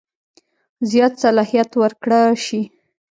زیات 0.89 1.13
صلاحیت 1.23 1.71
ورکړه 1.81 2.21
شي. 2.45 2.61